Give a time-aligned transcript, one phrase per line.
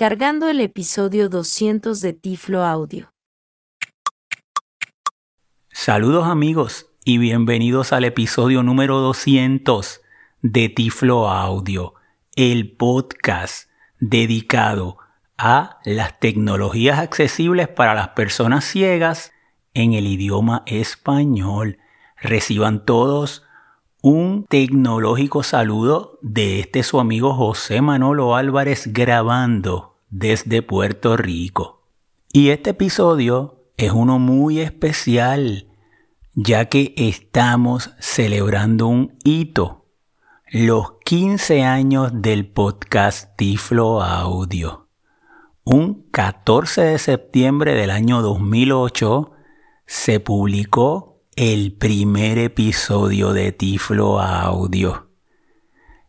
[0.00, 3.12] Cargando el episodio 200 de Tiflo Audio.
[5.70, 10.00] Saludos amigos y bienvenidos al episodio número 200
[10.40, 11.92] de Tiflo Audio,
[12.34, 13.68] el podcast
[13.98, 14.96] dedicado
[15.36, 19.32] a las tecnologías accesibles para las personas ciegas
[19.74, 21.76] en el idioma español.
[22.16, 23.42] Reciban todos
[24.02, 31.82] un tecnológico saludo de este su amigo José Manolo Álvarez grabando desde Puerto Rico.
[32.32, 35.66] Y este episodio es uno muy especial
[36.34, 39.86] ya que estamos celebrando un hito,
[40.50, 44.88] los 15 años del podcast Tiflo Audio.
[45.64, 49.32] Un 14 de septiembre del año 2008
[49.86, 55.08] se publicó el primer episodio de Tiflo Audio.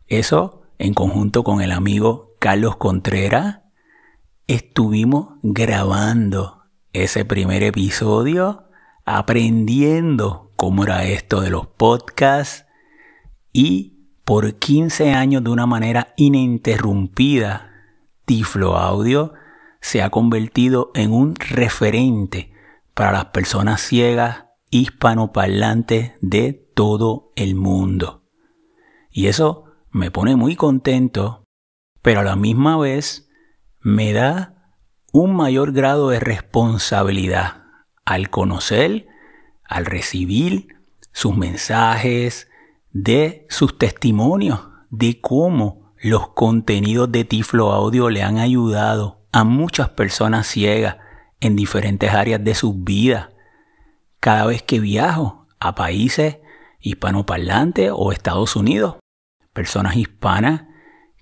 [0.06, 3.61] Eso, en conjunto con el amigo Carlos Contreras,
[4.46, 8.68] estuvimos grabando ese primer episodio,
[9.04, 12.66] aprendiendo cómo era esto de los podcasts
[13.52, 13.92] y
[14.24, 17.70] por 15 años de una manera ininterrumpida,
[18.24, 19.32] Tiflo Audio
[19.80, 22.52] se ha convertido en un referente
[22.94, 28.22] para las personas ciegas hispanoparlantes de todo el mundo.
[29.10, 31.44] Y eso me pone muy contento,
[32.00, 33.28] pero a la misma vez
[33.82, 34.76] me da
[35.12, 37.64] un mayor grado de responsabilidad
[38.04, 39.08] al conocer,
[39.64, 40.76] al recibir
[41.12, 42.48] sus mensajes,
[42.92, 44.60] de sus testimonios,
[44.90, 50.96] de cómo los contenidos de Tiflo Audio le han ayudado a muchas personas ciegas
[51.40, 53.30] en diferentes áreas de sus vidas
[54.20, 56.38] cada vez que viajo a países
[56.80, 58.96] hispanoparlantes o Estados Unidos.
[59.52, 60.64] Personas hispanas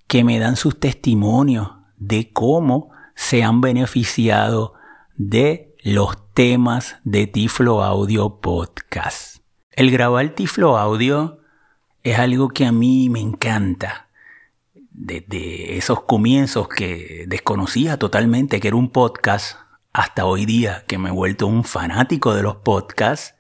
[0.07, 4.75] que me dan sus testimonios de cómo se han beneficiado
[5.17, 9.37] de los temas de Tiflo Audio Podcast.
[9.71, 11.41] El grabar Tiflo Audio
[12.03, 14.09] es algo que a mí me encanta.
[14.91, 19.59] Desde esos comienzos que desconocía totalmente que era un podcast
[19.93, 23.35] hasta hoy día que me he vuelto un fanático de los podcasts,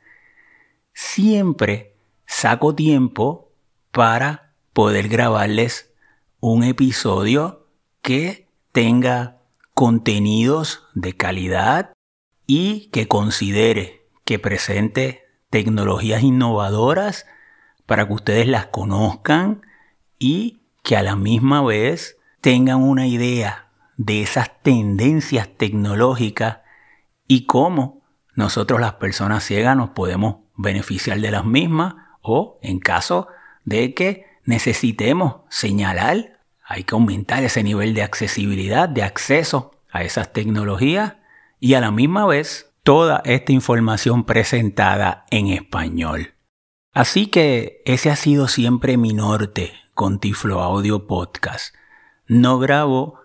[0.92, 3.52] siempre saco tiempo
[3.90, 5.92] para poder grabarles
[6.40, 7.66] un episodio
[8.02, 9.38] que tenga
[9.74, 11.92] contenidos de calidad
[12.46, 17.26] y que considere que presente tecnologías innovadoras
[17.86, 19.62] para que ustedes las conozcan
[20.18, 26.58] y que a la misma vez tengan una idea de esas tendencias tecnológicas
[27.26, 28.02] y cómo
[28.34, 33.28] nosotros las personas ciegas nos podemos beneficiar de las mismas o en caso
[33.64, 36.39] de que necesitemos señalar,
[36.70, 41.14] hay que aumentar ese nivel de accesibilidad, de acceso a esas tecnologías
[41.58, 46.34] y a la misma vez toda esta información presentada en español.
[46.92, 51.74] Así que ese ha sido siempre mi norte con Tiflo Audio Podcast.
[52.28, 53.18] No grabo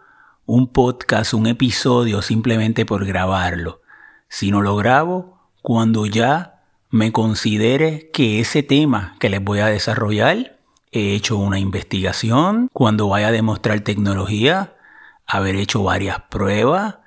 [0.47, 3.83] un podcast, un episodio simplemente por grabarlo,
[4.27, 10.54] sino lo grabo cuando ya me considere que ese tema que les voy a desarrollar
[10.95, 14.77] he hecho una investigación, cuando vaya a demostrar tecnología,
[15.27, 16.99] haber hecho varias pruebas,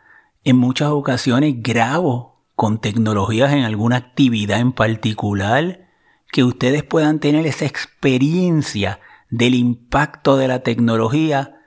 [0.45, 5.89] en muchas ocasiones grabo con tecnologías en alguna actividad en particular,
[6.31, 9.01] que ustedes puedan tener esa experiencia
[9.31, 11.63] del impacto de la tecnología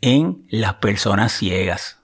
[0.00, 2.00] en las personas ciegas.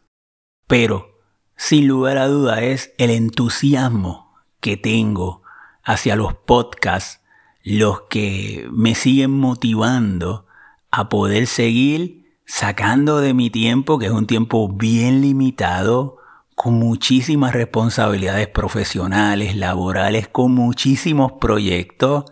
[0.67, 1.21] Pero,
[1.55, 5.43] sin lugar a duda, es el entusiasmo que tengo
[5.85, 7.22] hacia los podcasts
[7.63, 10.47] los que me siguen motivando
[10.91, 16.19] a poder seguir sacando de mi tiempo, que es un tiempo bien limitado,
[16.55, 22.25] con muchísimas responsabilidades profesionales, laborales, con muchísimos proyectos,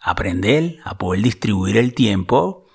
[0.00, 2.66] aprender a poder distribuir el tiempo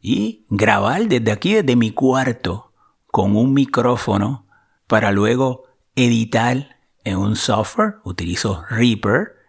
[0.00, 2.72] y grabar desde aquí, desde mi cuarto,
[3.08, 4.46] con un micrófono
[4.86, 5.64] para luego
[5.94, 9.39] editar en un software, utilizo Reaper,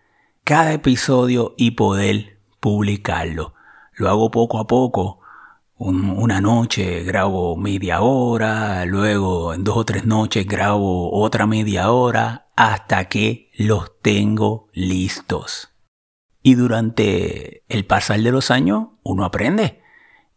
[0.44, 3.54] cada episodio y poder publicarlo.
[3.94, 5.20] Lo hago poco a poco.
[5.78, 12.50] una noche grabo media hora, luego en dos o tres noches grabo otra media hora,
[12.56, 15.70] hasta que los tengo listos.
[16.44, 19.82] Y durante el pasar de los años uno aprende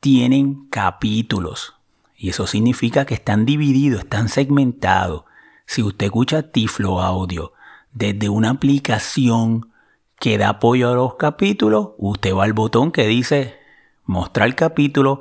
[0.00, 1.74] tienen capítulos.
[2.16, 5.24] Y eso significa que están divididos, están segmentados.
[5.66, 7.52] Si usted escucha Tiflo Audio
[7.92, 9.72] desde una aplicación
[10.18, 13.56] que da apoyo a los capítulos, usted va al botón que dice
[14.04, 15.20] mostrar capítulo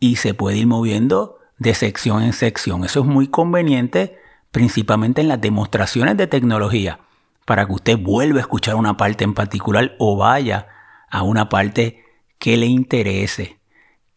[0.00, 2.84] y se puede ir moviendo de sección en sección.
[2.84, 4.18] Eso es muy conveniente,
[4.50, 6.98] principalmente en las demostraciones de tecnología,
[7.44, 10.68] para que usted vuelva a escuchar una parte en particular o vaya
[11.10, 12.04] a una parte
[12.38, 13.58] que le interese.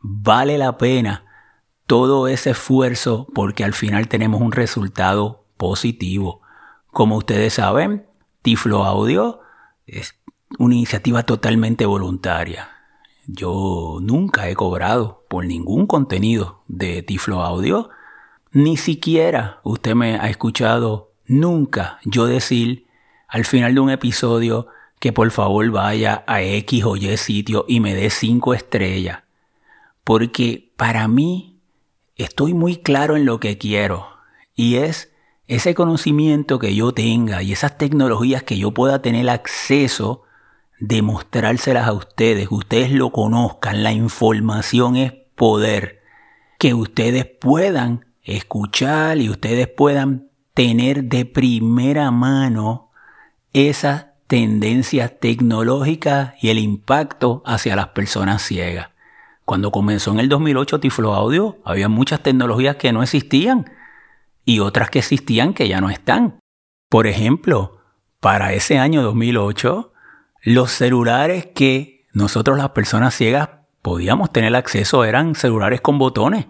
[0.00, 1.24] vale la pena
[1.86, 6.42] todo ese esfuerzo porque al final tenemos un resultado positivo.
[6.88, 8.06] Como ustedes saben,
[8.42, 9.40] Tiflo Audio
[9.86, 10.18] es
[10.58, 12.68] una iniciativa totalmente voluntaria.
[13.26, 17.90] Yo nunca he cobrado por ningún contenido de Tiflo Audio.
[18.52, 22.86] Ni siquiera usted me ha escuchado nunca yo decir
[23.28, 24.68] al final de un episodio
[24.98, 29.20] que por favor vaya a X o Y sitio y me dé cinco estrellas.
[30.04, 31.60] Porque para mí
[32.16, 34.08] estoy muy claro en lo que quiero.
[34.54, 35.12] Y es
[35.48, 40.22] ese conocimiento que yo tenga y esas tecnologías que yo pueda tener acceso
[40.78, 46.02] demostrárselas a ustedes, que ustedes lo conozcan, la información es poder,
[46.58, 52.88] que ustedes puedan escuchar y ustedes puedan tener de primera mano
[53.52, 58.88] esas tendencias tecnológicas y el impacto hacia las personas ciegas.
[59.44, 63.70] Cuando comenzó en el 2008 Tiflo Audio, había muchas tecnologías que no existían
[64.46, 66.38] y otras que existían que ya no están.
[66.88, 67.82] Por ejemplo,
[68.20, 69.92] para ese año 2008,
[70.40, 73.50] los celulares que nosotros las personas ciegas
[73.82, 76.46] podíamos tener acceso eran celulares con botones,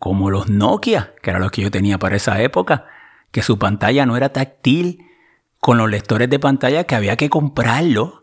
[0.00, 2.86] como los Nokia, que era los que yo tenía para esa época,
[3.30, 5.04] que su pantalla no era táctil,
[5.60, 8.22] con los lectores de pantalla que había que comprarlo.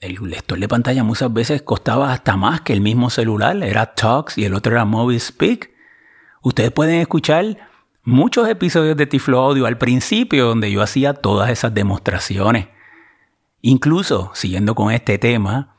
[0.00, 4.38] El lector de pantalla muchas veces costaba hasta más que el mismo celular, era Talks
[4.38, 5.70] y el otro era Mobile Speak.
[6.42, 7.68] Ustedes pueden escuchar
[8.04, 12.68] muchos episodios de Tiflo Audio al principio donde yo hacía todas esas demostraciones.
[13.60, 15.74] Incluso, siguiendo con este tema,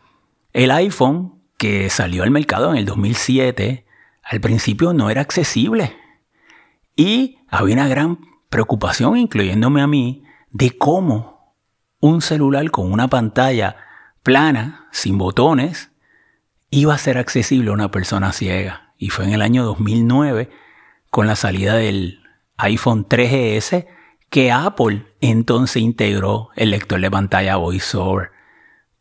[0.52, 3.86] el iPhone que salió al mercado en el 2007,
[4.24, 5.96] al principio no era accesible.
[7.00, 11.56] Y había una gran preocupación, incluyéndome a mí, de cómo
[12.02, 13.78] un celular con una pantalla
[14.22, 15.92] plana, sin botones,
[16.70, 18.92] iba a ser accesible a una persona ciega.
[18.98, 20.50] Y fue en el año 2009,
[21.10, 22.20] con la salida del
[22.58, 23.88] iPhone 3GS,
[24.30, 28.32] que Apple entonces integró el lector de pantalla VoiceOver.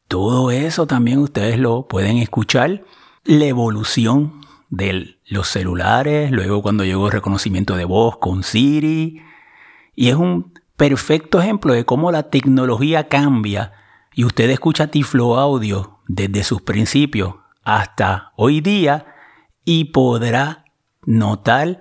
[0.06, 2.84] Todo eso también ustedes lo pueden escuchar.
[3.24, 9.22] La evolución de los celulares, luego cuando llegó el reconocimiento de voz con Siri.
[9.94, 13.72] Y es un perfecto ejemplo de cómo la tecnología cambia
[14.14, 19.06] y usted escucha Tiflo Audio desde sus principios hasta hoy día
[19.64, 20.64] y podrá
[21.04, 21.80] notar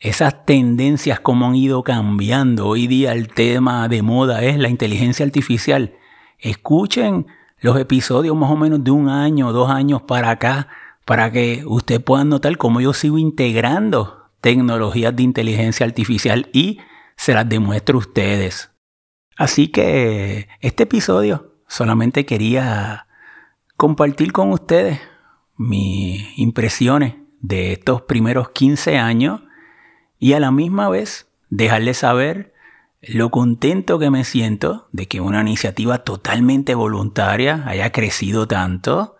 [0.00, 2.66] esas tendencias como han ido cambiando.
[2.66, 5.94] Hoy día el tema de moda es la inteligencia artificial.
[6.38, 7.26] Escuchen
[7.60, 10.68] los episodios más o menos de un año, dos años para acá,
[11.08, 16.80] para que usted pueda notar cómo yo sigo integrando tecnologías de inteligencia artificial y
[17.16, 18.72] se las demuestro a ustedes.
[19.38, 23.06] Así que este episodio solamente quería
[23.78, 25.00] compartir con ustedes
[25.56, 29.40] mis impresiones de estos primeros 15 años
[30.18, 32.52] y a la misma vez dejarles saber
[33.00, 39.16] lo contento que me siento de que una iniciativa totalmente voluntaria haya crecido tanto.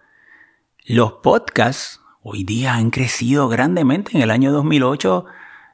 [0.91, 4.13] Los podcasts hoy día han crecido grandemente.
[4.17, 5.27] En el año 2008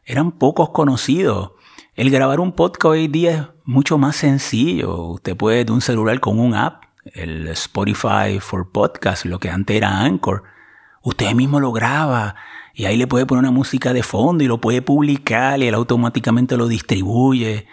[0.05, 1.53] eran pocos conocidos.
[1.95, 5.03] El grabar un podcast hoy día es mucho más sencillo.
[5.03, 9.77] Usted puede de un celular con un app, el Spotify for Podcast, lo que antes
[9.77, 10.43] era Anchor.
[11.01, 12.35] Usted mismo lo graba
[12.75, 15.75] y ahí le puede poner una música de fondo y lo puede publicar y él
[15.75, 17.69] automáticamente lo distribuye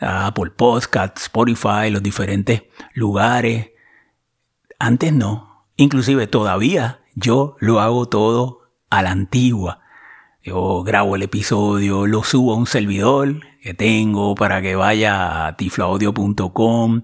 [0.00, 2.64] a Apple Podcast, Spotify, los diferentes
[2.94, 3.70] lugares.
[4.80, 5.53] Antes no.
[5.76, 9.80] Inclusive todavía yo lo hago todo a la antigua.
[10.42, 15.56] Yo grabo el episodio, lo subo a un servidor que tengo para que vaya a
[15.56, 17.02] tifloaudio.com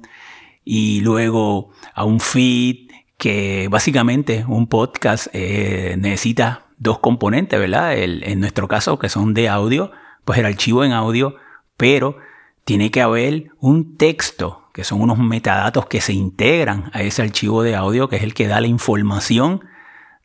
[0.65, 7.95] y luego a un feed que básicamente un podcast eh, necesita dos componentes, ¿verdad?
[7.97, 9.91] en nuestro caso, que son de audio,
[10.25, 11.37] pues el archivo en audio,
[11.77, 12.17] pero
[12.65, 17.62] tiene que haber un texto, que son unos metadatos que se integran a ese archivo
[17.62, 19.65] de audio, que es el que da la información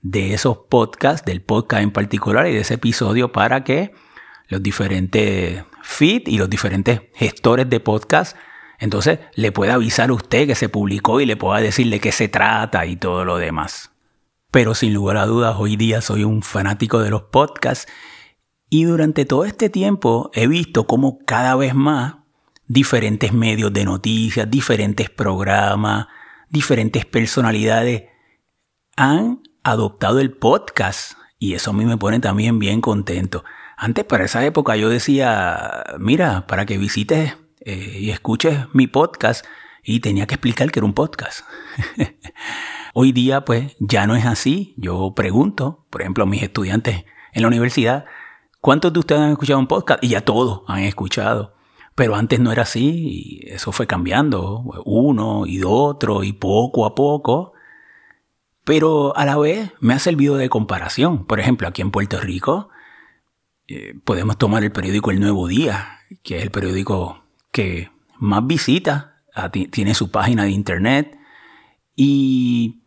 [0.01, 3.93] de esos podcasts, del podcast en particular y de ese episodio para que
[4.47, 8.37] los diferentes feeds y los diferentes gestores de podcast
[8.79, 12.27] entonces le pueda avisar a usted que se publicó y le pueda decirle qué se
[12.27, 13.91] trata y todo lo demás.
[14.51, 17.91] Pero sin lugar a dudas, hoy día soy un fanático de los podcasts
[18.69, 22.15] y durante todo este tiempo he visto cómo cada vez más
[22.67, 26.07] diferentes medios de noticias, diferentes programas,
[26.49, 28.03] diferentes personalidades
[28.95, 33.43] han adoptado el podcast y eso a mí me pone también bien contento.
[33.77, 39.45] Antes para esa época yo decía, mira, para que visites eh, y escuches mi podcast
[39.83, 41.41] y tenía que explicar que era un podcast.
[42.93, 44.73] Hoy día pues ya no es así.
[44.77, 48.05] Yo pregunto, por ejemplo, a mis estudiantes en la universidad,
[48.61, 50.03] ¿cuántos de ustedes han escuchado un podcast?
[50.03, 51.54] Y ya todos han escuchado.
[51.95, 56.93] Pero antes no era así y eso fue cambiando, uno y otro y poco a
[56.93, 57.53] poco
[58.65, 61.25] pero a la vez me ha servido de comparación.
[61.25, 62.69] Por ejemplo, aquí en Puerto Rico
[63.67, 69.21] eh, podemos tomar el periódico El Nuevo Día, que es el periódico que más visita,
[69.71, 71.17] tiene su página de internet
[71.95, 72.81] y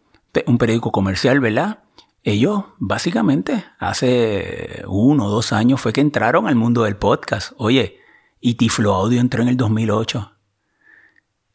[0.47, 1.85] un periódico comercial, ¿verdad?
[2.25, 7.53] Ellos básicamente hace uno o dos años fue que entraron al mundo del podcast.
[7.57, 7.98] Oye,
[8.41, 10.33] y Tiflo Audio entró en el 2008.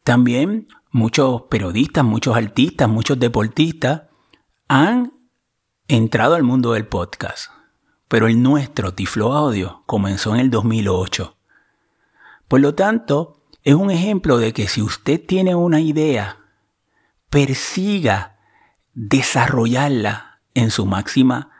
[0.04, 4.04] También muchos periodistas, muchos artistas, muchos deportistas
[4.68, 5.14] han
[5.88, 7.52] entrado al mundo del podcast,
[8.08, 11.38] pero el nuestro, Tiflo Audio, comenzó en el 2008.
[12.48, 16.38] Por lo tanto, es un ejemplo de que si usted tiene una idea,
[17.30, 18.38] persiga
[18.94, 21.52] desarrollarla en su máxima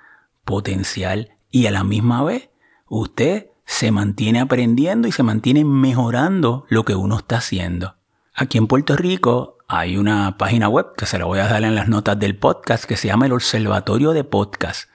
[0.46, 2.50] potencial y a la misma vez
[2.88, 7.96] usted se mantiene aprendiendo y se mantiene mejorando lo que uno está haciendo.
[8.34, 11.76] Aquí en Puerto Rico hay una página web que se la voy a dar en
[11.76, 14.90] las notas del podcast que se llama el Observatorio de Podcast.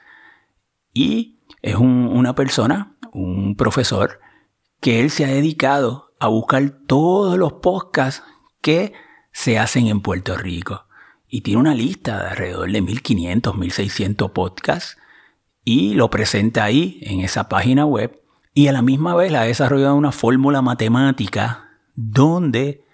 [0.92, 4.20] Y es una persona, un profesor,
[4.80, 8.22] que él se ha dedicado a buscar todos los podcasts
[8.60, 8.92] que
[9.32, 10.86] se hacen en Puerto Rico.
[11.28, 14.96] Y tiene una lista de alrededor de 1500, 1600 podcasts
[15.64, 18.17] y lo presenta ahí en esa página web.
[18.58, 22.84] Y a la misma vez ha desarrollado una fórmula matemática donde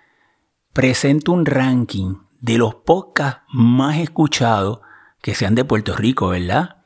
[0.75, 4.81] presento un ranking de los podcasts más escuchados
[5.23, 6.85] que sean de Puerto Rico, ¿verdad?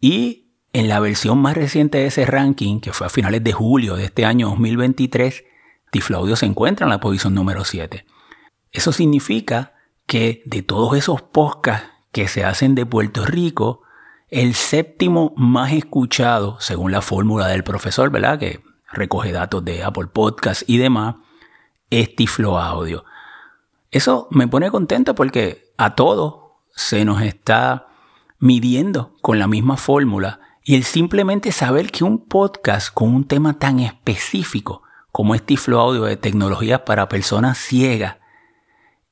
[0.00, 3.96] Y en la versión más reciente de ese ranking, que fue a finales de julio
[3.96, 5.42] de este año 2023,
[5.90, 8.06] Tiflaudio se encuentra en la posición número 7.
[8.70, 9.74] Eso significa
[10.06, 13.82] que de todos esos podcasts que se hacen de Puerto Rico,
[14.28, 18.38] el séptimo más escuchado, según la fórmula del profesor, ¿verdad?
[18.38, 21.16] Que recoge datos de Apple Podcasts y demás,
[21.90, 23.04] es Tiflo Audio.
[23.90, 27.86] Eso me pone contento porque a todos se nos está
[28.38, 33.58] midiendo con la misma fórmula y el simplemente saber que un podcast con un tema
[33.58, 38.16] tan específico como es Tiflo Audio de tecnologías para personas ciegas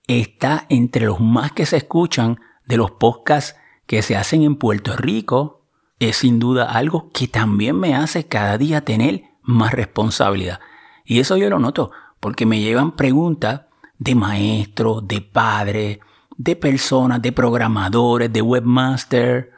[0.07, 3.57] está entre los más que se escuchan de los podcasts
[3.87, 5.67] que se hacen en Puerto Rico
[5.99, 10.61] es sin duda algo que también me hace cada día tener más responsabilidad.
[11.05, 13.63] Y eso yo lo noto porque me llevan preguntas
[13.99, 15.99] de maestros, de padres,
[16.37, 19.53] de personas, de programadores, de webmaster,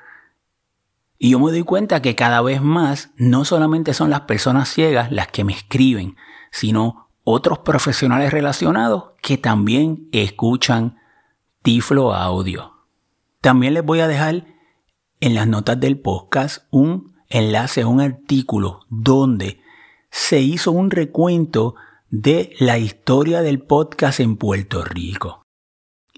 [1.19, 5.11] Y yo me doy cuenta que cada vez más no solamente son las personas ciegas
[5.11, 6.17] las que me escriben,
[6.51, 10.99] sino otros profesionales relacionados que también escuchan
[11.63, 12.76] Tiflo Audio.
[13.47, 14.45] También les voy a dejar
[15.21, 19.61] en las notas del podcast un enlace a un artículo donde
[20.11, 21.77] se hizo un recuento
[22.11, 25.45] de la historia del podcast en Puerto Rico.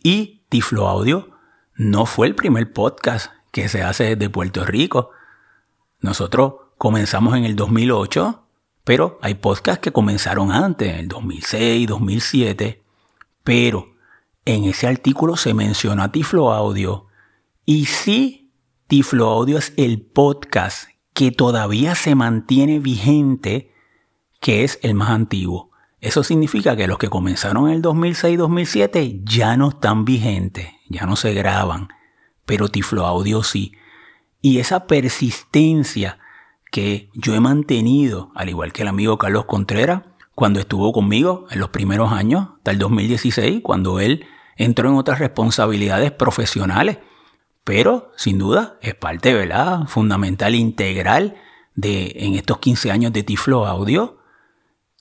[0.03, 1.29] Y Tiflo Audio
[1.75, 5.11] no fue el primer podcast que se hace desde Puerto Rico.
[6.01, 8.43] Nosotros comenzamos en el 2008,
[8.85, 12.83] pero hay podcasts que comenzaron antes, en el 2006, 2007.
[13.45, 13.97] Pero
[14.47, 17.08] en ese artículo se menciona a Tiflo Audio.
[17.71, 18.51] Y sí,
[18.87, 23.75] Tiflo Audio es el podcast que todavía se mantiene vigente,
[24.41, 25.71] que es el más antiguo.
[26.01, 31.15] Eso significa que los que comenzaron en el 2006-2007 ya no están vigentes, ya no
[31.15, 31.89] se graban,
[32.47, 33.73] pero Tiflo Audio sí.
[34.41, 36.21] Y esa persistencia
[36.71, 41.61] que yo he mantenido, al igual que el amigo Carlos Contreras, cuando estuvo conmigo en
[41.61, 44.25] los primeros años, hasta el 2016, cuando él
[44.57, 46.97] entró en otras responsabilidades profesionales.
[47.65, 49.87] Pero, sin duda, es parte, ¿verdad?
[49.87, 51.37] Fundamental, integral
[51.75, 54.19] de, en estos 15 años de Tiflo Audio,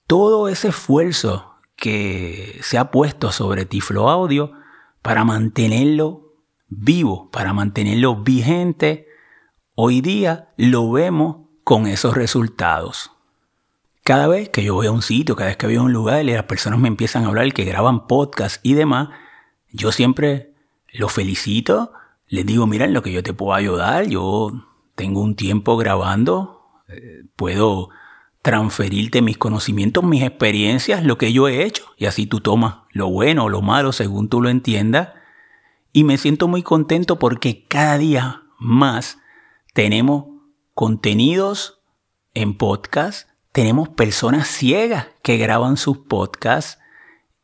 [0.06, 4.52] todo ese esfuerzo que se ha puesto sobre Tiflo Audio
[5.02, 6.34] para mantenerlo
[6.68, 9.08] vivo, para mantenerlo vigente,
[9.76, 13.12] hoy día lo vemos con esos resultados.
[14.04, 16.24] Cada vez que yo voy a un sitio, cada vez que voy a un lugar
[16.24, 19.10] y las personas me empiezan a hablar que graban podcast y demás,
[19.72, 20.54] yo siempre
[20.94, 21.92] los felicito,
[22.28, 24.52] les digo, mira, en lo que yo te puedo ayudar, yo
[24.96, 27.90] tengo un tiempo grabando, eh, puedo
[28.42, 33.10] transferirte mis conocimientos, mis experiencias, lo que yo he hecho, y así tú tomas lo
[33.10, 35.10] bueno o lo malo según tú lo entiendas.
[35.94, 39.18] Y me siento muy contento porque cada día más
[39.74, 40.26] tenemos
[40.74, 41.82] contenidos
[42.34, 46.80] en podcast, tenemos personas ciegas que graban sus podcasts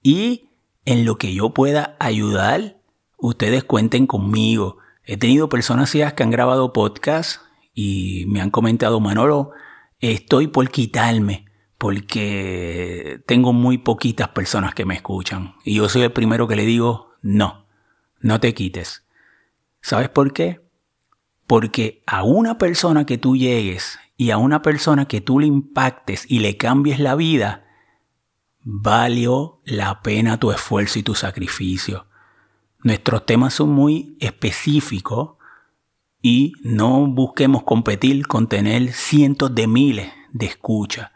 [0.02, 0.50] y
[0.86, 2.78] en lo que yo pueda ayudar,
[3.24, 4.78] ustedes cuenten conmigo.
[5.06, 7.42] He tenido personas que han grabado podcasts
[7.74, 9.52] y me han comentado, Manolo,
[10.00, 11.46] estoy por quitarme
[11.78, 15.56] porque tengo muy poquitas personas que me escuchan.
[15.64, 17.66] Y yo soy el primero que le digo, no,
[18.20, 19.06] no te quites.
[19.82, 20.60] ¿Sabes por qué?
[21.48, 26.30] Porque a una persona que tú llegues y a una persona que tú le impactes
[26.30, 27.66] y le cambies la vida,
[28.60, 32.08] valió la pena tu esfuerzo y tu sacrificio.
[32.84, 35.38] Nuestros temas son muy específicos
[36.22, 41.12] y no busquemos competir con tener cientos de miles de escuchas.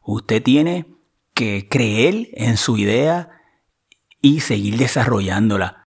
[0.00, 0.86] Usted tiene
[1.32, 3.30] que creer en su idea
[4.20, 5.84] y seguir desarrollándola.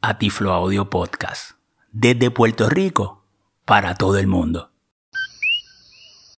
[0.00, 1.52] a Tiflo Audio Podcast
[1.92, 3.24] desde Puerto Rico
[3.64, 4.73] para todo el mundo.